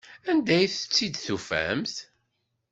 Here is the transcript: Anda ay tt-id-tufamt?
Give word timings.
Anda 0.29 0.53
ay 0.57 0.67
tt-id-tufamt? 0.69 1.95